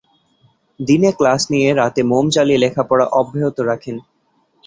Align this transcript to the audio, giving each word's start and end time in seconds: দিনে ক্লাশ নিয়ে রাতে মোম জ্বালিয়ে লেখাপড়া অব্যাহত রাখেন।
দিনে 0.79 1.09
ক্লাশ 1.17 1.41
নিয়ে 1.51 1.69
রাতে 1.73 2.01
মোম 2.03 2.25
জ্বালিয়ে 2.29 2.61
লেখাপড়া 2.63 3.05
অব্যাহত 3.19 3.57
রাখেন। 3.61 3.95